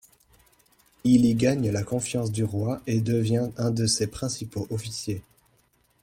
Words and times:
Il 1.03 1.25
y 1.27 1.35
gagne 1.35 1.69
la 1.69 1.83
confiance 1.83 2.31
du 2.31 2.43
roi 2.43 2.81
et 2.87 3.01
devient 3.01 3.51
un 3.57 3.69
de 3.69 3.85
ses 3.85 4.07
principaux 4.07 4.65
officiers. 4.71 5.21